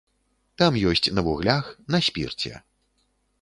Там 0.61 0.79
ёсць 0.91 1.09
на 1.17 1.25
вуглях, 1.27 1.69
на 1.97 2.01
спірце. 2.09 2.53